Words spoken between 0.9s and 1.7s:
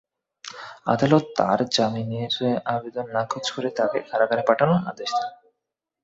আদালত তাঁর